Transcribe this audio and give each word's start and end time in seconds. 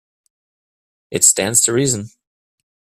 It 1.11 1.23
stands 1.23 1.61
to 1.65 1.73
reason. 1.73 2.07